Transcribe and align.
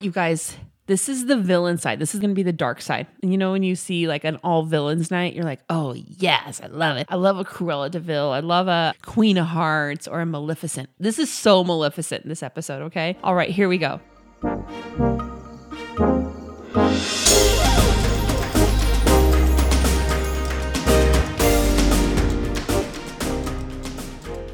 You 0.00 0.12
guys, 0.12 0.56
this 0.86 1.08
is 1.08 1.26
the 1.26 1.36
villain 1.36 1.76
side. 1.76 1.98
This 1.98 2.14
is 2.14 2.20
going 2.20 2.30
to 2.30 2.34
be 2.36 2.44
the 2.44 2.52
dark 2.52 2.80
side. 2.80 3.08
And 3.20 3.32
you 3.32 3.36
know, 3.36 3.50
when 3.50 3.64
you 3.64 3.74
see 3.74 4.06
like 4.06 4.22
an 4.22 4.36
all 4.44 4.62
villains 4.62 5.10
night, 5.10 5.34
you're 5.34 5.42
like, 5.42 5.58
oh, 5.68 5.92
yes, 5.92 6.60
I 6.62 6.68
love 6.68 6.98
it. 6.98 7.08
I 7.08 7.16
love 7.16 7.36
a 7.36 7.44
Cruella 7.44 7.90
de 7.90 7.98
Vil. 7.98 8.30
I 8.30 8.38
love 8.38 8.68
a 8.68 8.94
Queen 9.02 9.36
of 9.38 9.46
Hearts 9.46 10.06
or 10.06 10.20
a 10.20 10.24
Maleficent. 10.24 10.88
This 11.00 11.18
is 11.18 11.32
so 11.32 11.64
Maleficent 11.64 12.22
in 12.22 12.28
this 12.28 12.44
episode, 12.44 12.82
okay? 12.82 13.16
All 13.24 13.34
right, 13.34 13.50
here 13.50 13.68
we 13.68 13.76
go. 13.76 14.00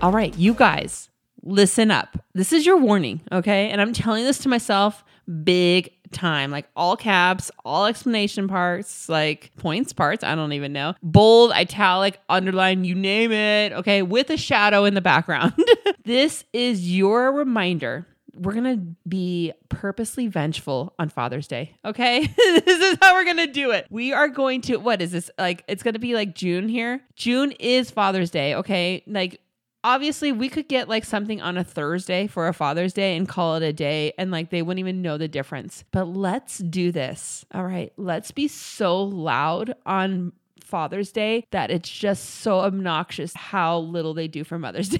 All 0.00 0.12
right, 0.12 0.36
you 0.38 0.54
guys, 0.54 1.08
listen 1.42 1.90
up. 1.90 2.18
This 2.34 2.52
is 2.52 2.64
your 2.64 2.76
warning, 2.76 3.20
okay? 3.30 3.70
And 3.70 3.80
I'm 3.80 3.92
telling 3.92 4.24
this 4.24 4.38
to 4.38 4.48
myself 4.48 5.04
big 5.44 5.92
time, 6.12 6.50
like 6.50 6.68
all 6.76 6.96
caps, 6.96 7.50
all 7.64 7.86
explanation 7.86 8.48
parts, 8.48 9.08
like 9.08 9.50
points 9.56 9.92
parts, 9.92 10.22
I 10.22 10.34
don't 10.34 10.52
even 10.52 10.72
know. 10.72 10.94
Bold, 11.02 11.52
italic, 11.52 12.20
underline, 12.28 12.84
you 12.84 12.94
name 12.94 13.32
it, 13.32 13.72
okay, 13.72 14.02
with 14.02 14.30
a 14.30 14.36
shadow 14.36 14.84
in 14.84 14.94
the 14.94 15.00
background. 15.00 15.54
this 16.04 16.44
is 16.52 16.94
your 16.94 17.32
reminder 17.32 18.06
we're 18.34 18.54
gonna 18.54 18.78
be 19.06 19.52
purposely 19.68 20.26
vengeful 20.26 20.94
on 20.98 21.08
Father's 21.08 21.46
Day. 21.46 21.76
Okay, 21.84 22.26
this 22.36 22.80
is 22.80 22.98
how 23.00 23.14
we're 23.14 23.24
gonna 23.24 23.46
do 23.46 23.72
it. 23.72 23.86
We 23.90 24.12
are 24.12 24.28
going 24.28 24.62
to. 24.62 24.78
What 24.78 25.02
is 25.02 25.12
this? 25.12 25.30
Like, 25.38 25.64
it's 25.68 25.82
gonna 25.82 25.98
be 25.98 26.14
like 26.14 26.34
June 26.34 26.68
here. 26.68 27.02
June 27.14 27.52
is 27.52 27.90
Father's 27.90 28.30
Day. 28.30 28.54
Okay, 28.54 29.02
like 29.06 29.41
obviously 29.84 30.32
we 30.32 30.48
could 30.48 30.68
get 30.68 30.88
like 30.88 31.04
something 31.04 31.40
on 31.40 31.56
a 31.56 31.64
Thursday 31.64 32.26
for 32.26 32.48
a 32.48 32.54
Father's 32.54 32.92
Day 32.92 33.16
and 33.16 33.28
call 33.28 33.56
it 33.56 33.62
a 33.62 33.72
day 33.72 34.12
and 34.18 34.30
like 34.30 34.50
they 34.50 34.62
wouldn't 34.62 34.80
even 34.80 35.02
know 35.02 35.18
the 35.18 35.28
difference. 35.28 35.84
But 35.90 36.08
let's 36.08 36.58
do 36.58 36.92
this. 36.92 37.44
All 37.52 37.64
right, 37.64 37.92
let's 37.96 38.30
be 38.30 38.48
so 38.48 39.02
loud 39.02 39.74
on 39.86 40.32
Father's 40.72 41.12
Day 41.12 41.46
that 41.50 41.70
it's 41.70 41.90
just 41.90 42.36
so 42.36 42.60
obnoxious 42.60 43.34
how 43.34 43.80
little 43.80 44.14
they 44.14 44.26
do 44.26 44.42
for 44.42 44.58
Mother's 44.58 44.88
Day. 44.88 44.98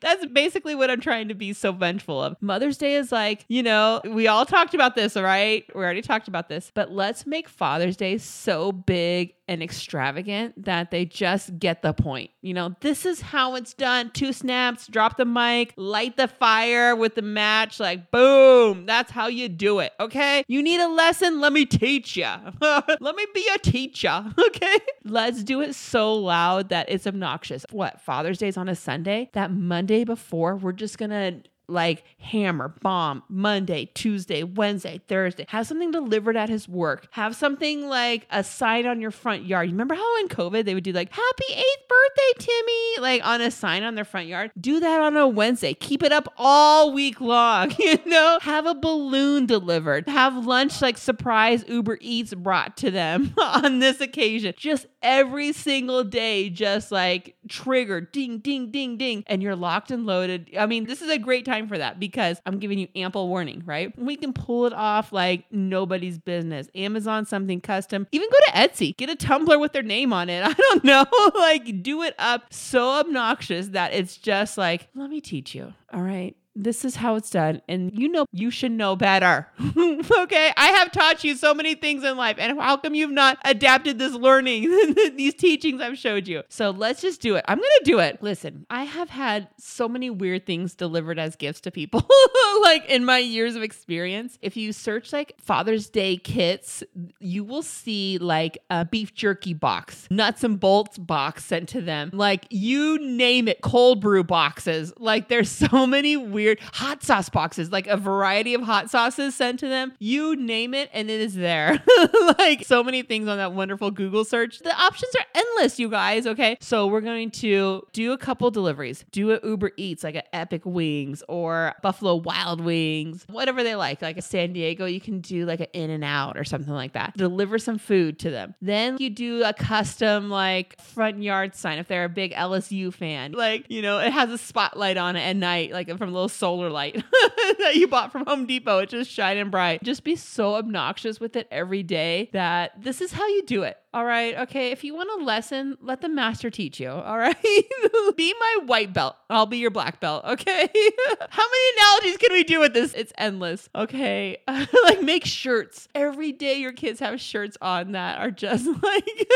That's 0.00 0.24
basically 0.26 0.76
what 0.76 0.88
I'm 0.88 1.00
trying 1.00 1.26
to 1.28 1.34
be 1.34 1.52
so 1.52 1.72
vengeful 1.72 2.22
of. 2.22 2.36
Mother's 2.40 2.78
Day 2.78 2.94
is 2.94 3.10
like, 3.10 3.44
you 3.48 3.64
know, 3.64 4.00
we 4.04 4.28
all 4.28 4.46
talked 4.46 4.74
about 4.74 4.94
this, 4.94 5.16
all 5.16 5.24
right? 5.24 5.64
We 5.74 5.82
already 5.82 6.02
talked 6.02 6.28
about 6.28 6.48
this, 6.48 6.70
but 6.72 6.92
let's 6.92 7.26
make 7.26 7.48
Father's 7.48 7.96
Day 7.96 8.18
so 8.18 8.70
big 8.70 9.34
and 9.48 9.62
extravagant 9.62 10.64
that 10.64 10.90
they 10.90 11.04
just 11.04 11.58
get 11.58 11.82
the 11.82 11.92
point. 11.92 12.30
You 12.42 12.54
know, 12.54 12.76
this 12.80 13.06
is 13.06 13.20
how 13.20 13.54
it's 13.54 13.74
done. 13.74 14.10
Two 14.12 14.32
snaps, 14.32 14.86
drop 14.86 15.16
the 15.16 15.24
mic, 15.24 15.72
light 15.76 16.16
the 16.16 16.28
fire 16.28 16.94
with 16.94 17.14
the 17.14 17.22
match, 17.22 17.80
like 17.80 18.10
boom. 18.10 18.86
That's 18.86 19.10
how 19.10 19.28
you 19.28 19.48
do 19.48 19.80
it. 19.80 19.92
Okay. 19.98 20.44
You 20.46 20.62
need 20.62 20.80
a 20.80 20.88
lesson? 20.88 21.40
Let 21.40 21.52
me 21.52 21.66
teach 21.66 22.16
you. 22.16 22.24
Let 22.60 23.16
me 23.16 23.26
be 23.34 23.48
a 23.54 23.58
teacher. 23.58 24.24
Okay. 24.48 24.78
Let's 25.04 25.44
do 25.44 25.60
it 25.60 25.74
so 25.74 26.14
loud 26.14 26.70
that 26.70 26.88
it's 26.88 27.06
obnoxious. 27.06 27.64
What? 27.70 28.00
Father's 28.00 28.38
Day 28.38 28.48
is 28.48 28.56
on 28.56 28.68
a 28.68 28.74
Sunday? 28.74 29.30
That 29.34 29.52
Monday 29.52 30.04
before, 30.04 30.56
we're 30.56 30.72
just 30.72 30.96
going 30.96 31.10
to 31.10 31.42
like 31.68 32.04
hammer, 32.18 32.68
bomb, 32.82 33.22
Monday, 33.28 33.90
Tuesday, 33.94 34.42
Wednesday, 34.42 35.00
Thursday. 35.06 35.44
Have 35.48 35.66
something 35.66 35.90
delivered 35.90 36.36
at 36.36 36.48
his 36.48 36.68
work. 36.68 37.08
Have 37.12 37.36
something 37.36 37.88
like 37.88 38.26
a 38.30 38.42
sign 38.42 38.86
on 38.86 39.00
your 39.00 39.10
front 39.10 39.44
yard. 39.44 39.68
You 39.68 39.74
Remember 39.74 39.94
how 39.94 40.20
in 40.20 40.28
COVID 40.28 40.64
they 40.64 40.74
would 40.74 40.84
do 40.84 40.92
like, 40.92 41.12
Happy 41.12 41.44
eighth 41.50 41.88
birthday, 41.88 42.46
Timmy, 42.46 43.00
like 43.00 43.24
on 43.24 43.40
a 43.40 43.50
sign 43.50 43.82
on 43.82 43.94
their 43.94 44.04
front 44.04 44.26
yard? 44.26 44.50
Do 44.58 44.80
that 44.80 45.00
on 45.00 45.16
a 45.16 45.28
Wednesday. 45.28 45.74
Keep 45.74 46.02
it 46.02 46.12
up 46.12 46.32
all 46.36 46.92
week 46.92 47.20
long, 47.20 47.74
you 47.78 47.98
know? 48.06 48.38
Have 48.42 48.66
a 48.66 48.74
balloon 48.74 49.46
delivered. 49.46 50.08
Have 50.08 50.46
lunch 50.46 50.80
like 50.80 50.98
surprise 50.98 51.64
Uber 51.68 51.98
Eats 52.00 52.34
brought 52.34 52.76
to 52.78 52.90
them 52.90 53.34
on 53.38 53.78
this 53.78 54.00
occasion. 54.00 54.54
Just 54.56 54.86
every 55.02 55.52
single 55.52 56.04
day, 56.04 56.50
just 56.50 56.90
like 56.90 57.36
trigger, 57.48 58.00
ding, 58.00 58.38
ding, 58.38 58.70
ding, 58.70 58.96
ding. 58.96 59.24
And 59.26 59.42
you're 59.42 59.56
locked 59.56 59.90
and 59.90 60.06
loaded. 60.06 60.50
I 60.58 60.66
mean, 60.66 60.84
this 60.84 61.02
is 61.02 61.10
a 61.10 61.18
great 61.18 61.44
time 61.44 61.57
time 61.58 61.68
for 61.68 61.78
that 61.78 62.00
because 62.00 62.40
I'm 62.46 62.58
giving 62.58 62.78
you 62.78 62.88
ample 62.94 63.28
warning, 63.28 63.62
right? 63.66 63.96
We 63.98 64.16
can 64.16 64.32
pull 64.32 64.66
it 64.66 64.72
off 64.72 65.12
like 65.12 65.44
nobody's 65.50 66.18
business. 66.18 66.68
Amazon, 66.74 67.26
something 67.26 67.60
custom. 67.60 68.06
Even 68.12 68.28
go 68.30 68.38
to 68.46 68.68
Etsy, 68.68 68.96
get 68.96 69.10
a 69.10 69.16
tumbler 69.16 69.58
with 69.58 69.72
their 69.72 69.82
name 69.82 70.12
on 70.12 70.28
it. 70.28 70.42
I 70.44 70.52
don't 70.52 70.84
know. 70.84 71.04
like, 71.34 71.82
do 71.82 72.02
it 72.02 72.14
up 72.18 72.52
so 72.52 72.90
obnoxious 73.00 73.68
that 73.68 73.92
it's 73.92 74.16
just 74.16 74.58
like, 74.58 74.88
let 74.94 75.10
me 75.10 75.20
teach 75.20 75.54
you. 75.54 75.74
All 75.92 76.02
right 76.02 76.36
this 76.58 76.84
is 76.84 76.96
how 76.96 77.14
it's 77.14 77.30
done. 77.30 77.62
And 77.68 77.96
you 77.96 78.08
know, 78.08 78.26
you 78.32 78.50
should 78.50 78.72
know 78.72 78.96
better. 78.96 79.46
okay. 80.18 80.52
I 80.56 80.66
have 80.66 80.90
taught 80.90 81.22
you 81.22 81.36
so 81.36 81.54
many 81.54 81.76
things 81.76 82.02
in 82.02 82.16
life. 82.16 82.36
And 82.38 82.60
how 82.60 82.76
come 82.76 82.94
you've 82.94 83.12
not 83.12 83.38
adapted 83.44 83.98
this 83.98 84.12
learning, 84.12 84.62
these 85.16 85.34
teachings 85.34 85.80
I've 85.80 85.96
showed 85.96 86.26
you? 86.26 86.42
So 86.48 86.70
let's 86.70 87.00
just 87.00 87.20
do 87.20 87.36
it. 87.36 87.44
I'm 87.46 87.58
going 87.58 87.70
to 87.78 87.84
do 87.84 88.00
it. 88.00 88.22
Listen, 88.22 88.66
I 88.68 88.84
have 88.84 89.08
had 89.08 89.48
so 89.56 89.88
many 89.88 90.10
weird 90.10 90.46
things 90.46 90.74
delivered 90.74 91.18
as 91.18 91.36
gifts 91.36 91.60
to 91.62 91.70
people, 91.70 92.06
like 92.62 92.84
in 92.86 93.04
my 93.04 93.18
years 93.18 93.54
of 93.54 93.62
experience. 93.62 94.36
If 94.42 94.56
you 94.56 94.72
search 94.72 95.12
like 95.12 95.34
Father's 95.40 95.88
Day 95.88 96.16
kits, 96.16 96.82
you 97.20 97.44
will 97.44 97.62
see 97.62 98.18
like 98.18 98.58
a 98.68 98.84
beef 98.84 99.14
jerky 99.14 99.54
box, 99.54 100.08
nuts 100.10 100.42
and 100.42 100.58
bolts 100.58 100.98
box 100.98 101.44
sent 101.44 101.68
to 101.70 101.80
them. 101.80 102.10
Like 102.12 102.46
you 102.50 102.98
name 102.98 103.46
it, 103.46 103.60
cold 103.62 104.00
brew 104.00 104.24
boxes. 104.24 104.92
Like 104.98 105.28
there's 105.28 105.50
so 105.50 105.86
many 105.86 106.16
weird 106.16 106.47
weird 106.48 106.60
hot 106.74 107.02
sauce 107.02 107.28
boxes, 107.28 107.70
like 107.70 107.86
a 107.86 107.96
variety 107.96 108.54
of 108.54 108.62
hot 108.62 108.90
sauces 108.90 109.34
sent 109.34 109.60
to 109.60 109.68
them. 109.68 109.92
You 109.98 110.36
name 110.36 110.74
it, 110.74 110.88
and 110.92 111.10
it 111.10 111.20
is 111.20 111.34
there. 111.34 111.82
like 112.38 112.64
so 112.64 112.82
many 112.82 113.02
things 113.02 113.28
on 113.28 113.36
that 113.38 113.52
wonderful 113.52 113.90
Google 113.90 114.24
search. 114.24 114.60
The 114.60 114.74
options 114.74 115.14
are 115.16 115.24
endless, 115.34 115.78
you 115.78 115.88
guys. 115.88 116.26
Okay. 116.26 116.56
So 116.60 116.86
we're 116.86 117.00
going 117.00 117.30
to 117.32 117.86
do 117.92 118.12
a 118.12 118.18
couple 118.18 118.50
deliveries, 118.50 119.04
do 119.10 119.32
a 119.32 119.40
Uber 119.46 119.72
Eats, 119.76 120.04
like 120.04 120.14
an 120.14 120.22
Epic 120.32 120.62
Wings 120.64 121.22
or 121.28 121.74
Buffalo 121.82 122.16
Wild 122.16 122.60
Wings, 122.60 123.26
whatever 123.28 123.62
they 123.62 123.74
like. 123.74 124.00
Like 124.02 124.16
a 124.16 124.22
San 124.22 124.52
Diego, 124.52 124.86
you 124.86 125.00
can 125.00 125.20
do 125.20 125.44
like 125.44 125.60
an 125.60 125.66
In-N-Out 125.72 126.38
or 126.38 126.44
something 126.44 126.72
like 126.72 126.92
that. 126.92 127.16
Deliver 127.16 127.58
some 127.58 127.78
food 127.78 128.18
to 128.20 128.30
them. 128.30 128.54
Then 128.62 128.96
you 128.98 129.10
do 129.10 129.42
a 129.44 129.52
custom 129.52 130.30
like 130.30 130.80
front 130.80 131.22
yard 131.22 131.54
sign 131.54 131.78
if 131.78 131.88
they're 131.88 132.04
a 132.04 132.08
big 132.08 132.32
LSU 132.32 132.92
fan. 132.92 133.32
Like, 133.32 133.66
you 133.68 133.82
know, 133.82 133.98
it 133.98 134.12
has 134.12 134.30
a 134.30 134.38
spotlight 134.38 134.96
on 134.96 135.16
it 135.16 135.20
at 135.20 135.36
night, 135.36 135.72
like 135.72 135.88
from 135.98 136.08
a 136.08 136.12
little 136.12 136.28
solar 136.38 136.70
light 136.70 136.94
that 137.58 137.72
you 137.74 137.88
bought 137.88 138.12
from 138.12 138.24
Home 138.26 138.46
Depot. 138.46 138.78
It's 138.78 138.92
just 138.92 139.10
shining 139.10 139.50
bright. 139.50 139.82
Just 139.82 140.04
be 140.04 140.16
so 140.16 140.54
obnoxious 140.54 141.18
with 141.20 141.36
it 141.36 141.48
every 141.50 141.82
day 141.82 142.30
that 142.32 142.80
this 142.80 143.00
is 143.00 143.12
how 143.12 143.26
you 143.26 143.42
do 143.44 143.64
it. 143.64 143.76
All 143.94 144.04
right. 144.04 144.36
Okay. 144.40 144.70
If 144.70 144.84
you 144.84 144.94
want 144.94 145.08
a 145.18 145.24
lesson, 145.24 145.78
let 145.80 146.02
the 146.02 146.10
master 146.10 146.50
teach 146.50 146.78
you. 146.78 146.90
All 146.90 147.16
right. 147.16 147.36
be 148.16 148.34
my 148.38 148.58
white 148.66 148.92
belt. 148.92 149.16
I'll 149.30 149.46
be 149.46 149.58
your 149.58 149.70
black 149.70 149.98
belt. 149.98 150.26
Okay. 150.26 150.68
How 151.30 151.44
many 151.48 151.78
analogies 151.78 152.18
can 152.18 152.32
we 152.32 152.44
do 152.44 152.60
with 152.60 152.74
this? 152.74 152.92
It's 152.92 153.12
endless. 153.16 153.68
Okay. 153.74 154.38
like 154.84 155.02
make 155.02 155.24
shirts. 155.24 155.88
Every 155.94 156.32
day 156.32 156.56
your 156.56 156.72
kids 156.72 157.00
have 157.00 157.18
shirts 157.18 157.56
on 157.62 157.92
that 157.92 158.18
are 158.18 158.30
just 158.30 158.66
like, 158.66 159.26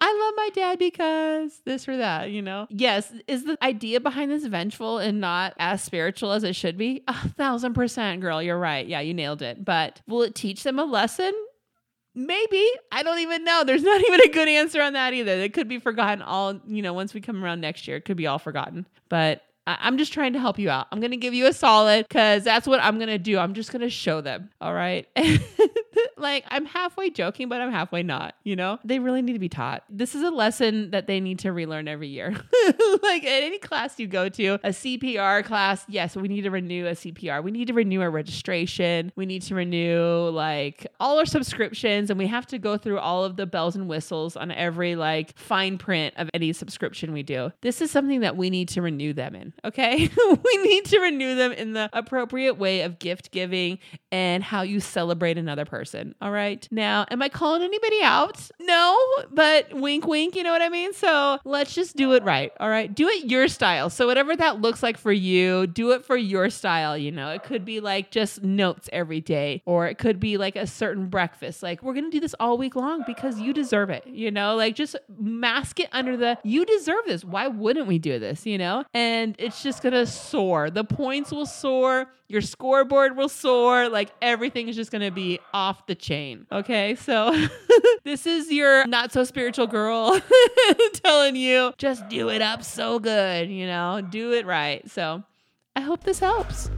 I 0.00 0.24
love 0.24 0.34
my 0.36 0.50
dad 0.52 0.80
because 0.80 1.60
this 1.64 1.88
or 1.88 1.98
that, 1.98 2.30
you 2.30 2.42
know? 2.42 2.66
Yes. 2.70 3.12
Is 3.28 3.44
the 3.44 3.56
idea 3.62 4.00
behind 4.00 4.32
this 4.32 4.46
vengeful 4.46 4.98
and 4.98 5.20
not 5.20 5.54
as 5.58 5.80
spiritual 5.80 6.32
as 6.32 6.42
it 6.42 6.56
should 6.56 6.76
be? 6.76 7.04
A 7.06 7.28
thousand 7.28 7.74
percent, 7.74 8.20
girl. 8.20 8.42
You're 8.42 8.58
right. 8.58 8.84
Yeah, 8.86 9.00
you 9.00 9.14
nailed 9.14 9.42
it. 9.42 9.64
But 9.64 10.00
will 10.08 10.22
it 10.22 10.34
teach 10.34 10.64
them 10.64 10.80
a 10.80 10.84
lesson? 10.84 11.32
Maybe. 12.14 12.66
I 12.90 13.02
don't 13.02 13.20
even 13.20 13.44
know. 13.44 13.64
There's 13.64 13.82
not 13.92 14.00
even 14.00 14.20
a 14.20 14.28
good 14.28 14.48
answer 14.48 14.82
on 14.82 14.92
that 14.94 15.14
either. 15.14 15.32
It 15.32 15.54
could 15.54 15.68
be 15.68 15.78
forgotten 15.78 16.22
all, 16.22 16.60
you 16.66 16.82
know, 16.82 16.92
once 16.92 17.14
we 17.14 17.20
come 17.20 17.42
around 17.44 17.60
next 17.60 17.86
year, 17.88 17.96
it 17.96 18.04
could 18.04 18.16
be 18.16 18.26
all 18.26 18.38
forgotten. 18.38 18.86
But 19.08 19.42
I- 19.66 19.88
am 19.88 19.98
just 19.98 20.12
trying 20.12 20.32
to 20.34 20.40
help 20.40 20.58
you 20.58 20.70
out. 20.70 20.86
I'm 20.92 21.00
to 21.12 21.16
give 21.16 21.34
you 21.34 21.46
a 21.46 21.52
solid 21.52 22.08
because 22.08 22.44
that's 22.44 22.66
what 22.66 22.80
I'm 22.82 22.96
to 23.08 23.18
do. 23.18 23.38
I'm 23.38 23.54
just 23.54 23.70
to 23.82 23.90
show 23.90 24.20
them. 24.20 24.50
All 24.60 24.74
right. 24.74 25.08
like, 26.16 26.44
I'm 26.48 26.66
halfway 26.66 27.10
joking, 27.10 27.48
but 27.48 27.60
I'm 27.60 27.70
halfway 27.70 28.02
not, 28.02 28.34
you 28.44 28.56
know? 28.56 28.78
They 28.84 28.98
really 28.98 29.22
need 29.22 29.34
to 29.34 29.38
be 29.38 29.48
taught. 29.48 29.84
This 29.88 30.14
is 30.14 30.22
a 30.22 30.30
lesson 30.30 30.90
that 30.90 31.06
they 31.06 31.20
need 31.20 31.38
to 31.40 31.52
relearn 31.52 31.88
every 31.88 32.08
year. 32.08 32.30
like, 33.02 33.24
at 33.24 33.42
any 33.42 33.58
class 33.58 33.98
you 33.98 34.06
go 34.06 34.28
to, 34.28 34.54
a 34.64 34.70
CPR 34.70 35.44
class, 35.44 35.84
yes, 35.88 36.16
we 36.16 36.28
need 36.28 36.42
to 36.42 36.50
renew 36.50 36.86
a 36.86 36.92
CPR. 36.92 37.42
We 37.42 37.50
need 37.50 37.68
to 37.68 37.74
renew 37.74 38.00
our 38.00 38.10
registration. 38.10 39.12
We 39.16 39.26
need 39.26 39.42
to 39.42 39.54
renew, 39.54 40.28
like, 40.30 40.86
all 41.00 41.18
our 41.18 41.26
subscriptions, 41.26 42.10
and 42.10 42.18
we 42.18 42.26
have 42.26 42.46
to 42.46 42.58
go 42.58 42.76
through 42.76 42.98
all 42.98 43.24
of 43.24 43.36
the 43.36 43.46
bells 43.46 43.76
and 43.76 43.88
whistles 43.88 44.36
on 44.36 44.50
every, 44.50 44.96
like, 44.96 45.36
fine 45.38 45.78
print 45.78 46.14
of 46.16 46.28
any 46.34 46.52
subscription 46.52 47.12
we 47.12 47.22
do. 47.22 47.52
This 47.60 47.80
is 47.80 47.90
something 47.90 48.20
that 48.20 48.36
we 48.36 48.50
need 48.50 48.68
to 48.70 48.82
renew 48.82 49.12
them 49.12 49.34
in 49.34 49.52
okay? 49.64 50.08
we 50.44 50.56
need 50.58 50.84
to 50.86 50.98
renew 51.00 51.34
them 51.34 51.52
in 51.52 51.72
the 51.72 51.88
appropriate 51.92 52.54
way 52.54 52.82
of 52.82 52.98
gift 52.98 53.30
giving 53.30 53.78
and 54.10 54.42
how 54.42 54.62
you 54.62 54.80
celebrate 54.80 55.38
another 55.38 55.64
person 55.64 55.81
person. 55.82 56.14
All 56.22 56.30
right. 56.30 56.68
Now, 56.70 57.06
am 57.10 57.20
I 57.22 57.28
calling 57.28 57.60
anybody 57.60 58.02
out? 58.04 58.48
No, 58.60 58.96
but 59.32 59.72
wink, 59.74 60.06
wink. 60.06 60.36
You 60.36 60.44
know 60.44 60.52
what 60.52 60.62
I 60.62 60.68
mean? 60.68 60.92
So 60.92 61.40
let's 61.44 61.74
just 61.74 61.96
do 61.96 62.12
it 62.12 62.22
right. 62.22 62.52
All 62.60 62.68
right. 62.68 62.94
Do 62.94 63.08
it 63.08 63.24
your 63.24 63.48
style. 63.48 63.90
So, 63.90 64.06
whatever 64.06 64.36
that 64.36 64.60
looks 64.60 64.80
like 64.80 64.96
for 64.96 65.10
you, 65.10 65.66
do 65.66 65.90
it 65.90 66.04
for 66.04 66.16
your 66.16 66.50
style. 66.50 66.96
You 66.96 67.10
know, 67.10 67.30
it 67.30 67.42
could 67.42 67.64
be 67.64 67.80
like 67.80 68.12
just 68.12 68.44
notes 68.44 68.88
every 68.92 69.20
day, 69.20 69.60
or 69.66 69.88
it 69.88 69.98
could 69.98 70.20
be 70.20 70.36
like 70.36 70.54
a 70.54 70.68
certain 70.68 71.08
breakfast. 71.08 71.64
Like, 71.64 71.82
we're 71.82 71.94
going 71.94 72.04
to 72.04 72.10
do 72.10 72.20
this 72.20 72.36
all 72.38 72.56
week 72.56 72.76
long 72.76 73.02
because 73.04 73.40
you 73.40 73.52
deserve 73.52 73.90
it. 73.90 74.06
You 74.06 74.30
know, 74.30 74.54
like 74.54 74.76
just 74.76 74.94
mask 75.18 75.80
it 75.80 75.88
under 75.90 76.16
the 76.16 76.38
you 76.44 76.64
deserve 76.64 77.06
this. 77.06 77.24
Why 77.24 77.48
wouldn't 77.48 77.88
we 77.88 77.98
do 77.98 78.20
this? 78.20 78.46
You 78.46 78.58
know, 78.58 78.84
and 78.94 79.34
it's 79.40 79.64
just 79.64 79.82
going 79.82 79.94
to 79.94 80.06
soar. 80.06 80.70
The 80.70 80.84
points 80.84 81.32
will 81.32 81.46
soar. 81.46 82.06
Your 82.28 82.40
scoreboard 82.40 83.14
will 83.14 83.28
soar. 83.28 83.90
Like 83.90 84.10
everything 84.22 84.68
is 84.68 84.76
just 84.76 84.90
going 84.90 85.02
to 85.02 85.10
be 85.10 85.38
off 85.72 85.86
the 85.86 85.94
chain. 85.94 86.46
Okay. 86.52 86.94
So 86.96 87.34
this 88.04 88.26
is 88.26 88.52
your 88.52 88.86
not 88.86 89.10
so 89.10 89.24
spiritual 89.24 89.66
girl 89.66 90.20
telling 90.92 91.34
you 91.34 91.72
just 91.78 92.06
do 92.10 92.28
it 92.28 92.42
up 92.42 92.62
so 92.62 92.98
good, 92.98 93.48
you 93.48 93.66
know, 93.66 94.06
do 94.10 94.34
it 94.34 94.44
right. 94.44 94.88
So 94.90 95.22
I 95.74 95.80
hope 95.80 96.04
this 96.04 96.18
helps. 96.18 96.70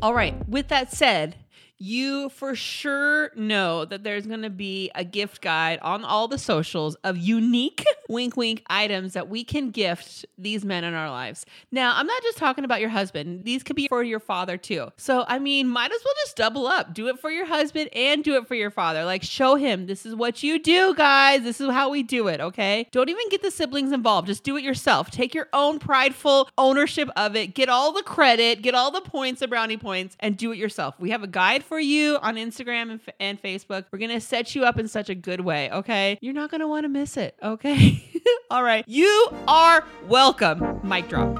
All 0.00 0.14
right. 0.14 0.34
With 0.48 0.68
that 0.68 0.92
said, 0.92 1.36
you 1.76 2.30
for 2.30 2.54
sure 2.54 3.32
know 3.36 3.84
that 3.84 4.02
there's 4.02 4.26
going 4.26 4.42
to 4.42 4.50
be 4.50 4.90
a 4.94 5.04
gift 5.04 5.42
guide 5.42 5.78
on 5.82 6.04
all 6.04 6.28
the 6.28 6.38
socials 6.38 6.94
of 7.04 7.18
unique 7.18 7.84
wink 8.14 8.36
wink 8.36 8.62
items 8.68 9.12
that 9.12 9.28
we 9.28 9.44
can 9.44 9.70
gift 9.70 10.24
these 10.38 10.64
men 10.64 10.84
in 10.84 10.94
our 10.94 11.10
lives. 11.10 11.44
Now, 11.70 11.94
I'm 11.96 12.06
not 12.06 12.22
just 12.22 12.38
talking 12.38 12.64
about 12.64 12.80
your 12.80 12.88
husband. 12.90 13.44
These 13.44 13.62
could 13.62 13.76
be 13.76 13.88
for 13.88 14.02
your 14.02 14.20
father 14.20 14.56
too. 14.56 14.90
So, 14.96 15.24
I 15.28 15.38
mean, 15.38 15.68
might 15.68 15.92
as 15.92 16.00
well 16.04 16.14
just 16.24 16.36
double 16.36 16.66
up. 16.66 16.94
Do 16.94 17.08
it 17.08 17.18
for 17.18 17.30
your 17.30 17.46
husband 17.46 17.90
and 17.92 18.24
do 18.24 18.36
it 18.36 18.48
for 18.48 18.54
your 18.54 18.70
father. 18.70 19.04
Like 19.04 19.22
show 19.22 19.56
him 19.56 19.86
this 19.86 20.06
is 20.06 20.14
what 20.14 20.42
you 20.42 20.58
do, 20.58 20.94
guys. 20.94 21.42
This 21.42 21.60
is 21.60 21.70
how 21.70 21.90
we 21.90 22.02
do 22.02 22.28
it, 22.28 22.40
okay? 22.40 22.88
Don't 22.92 23.10
even 23.10 23.28
get 23.28 23.42
the 23.42 23.50
siblings 23.50 23.92
involved. 23.92 24.28
Just 24.28 24.44
do 24.44 24.56
it 24.56 24.64
yourself. 24.64 25.10
Take 25.10 25.34
your 25.34 25.48
own 25.52 25.78
prideful 25.78 26.48
ownership 26.56 27.10
of 27.16 27.36
it. 27.36 27.54
Get 27.54 27.68
all 27.68 27.92
the 27.92 28.02
credit, 28.02 28.62
get 28.62 28.74
all 28.74 28.90
the 28.90 29.00
points, 29.00 29.40
the 29.40 29.48
brownie 29.48 29.76
points 29.76 30.16
and 30.20 30.36
do 30.36 30.52
it 30.52 30.58
yourself. 30.58 30.94
We 30.98 31.10
have 31.10 31.22
a 31.22 31.26
guide 31.28 31.64
for 31.64 31.80
you 31.80 32.18
on 32.22 32.36
Instagram 32.36 32.92
and, 32.92 33.00
and 33.20 33.42
Facebook. 33.42 33.84
We're 33.90 33.98
going 33.98 34.10
to 34.10 34.20
set 34.20 34.54
you 34.54 34.64
up 34.64 34.78
in 34.78 34.88
such 34.88 35.08
a 35.08 35.14
good 35.14 35.40
way, 35.40 35.70
okay? 35.70 36.18
You're 36.20 36.34
not 36.34 36.50
going 36.50 36.60
to 36.60 36.68
want 36.68 36.84
to 36.84 36.88
miss 36.88 37.16
it, 37.16 37.36
okay? 37.42 38.02
All 38.50 38.62
right. 38.62 38.84
You 38.86 39.28
are 39.48 39.84
welcome. 40.08 40.80
Mic 40.82 41.08
drop. 41.08 41.38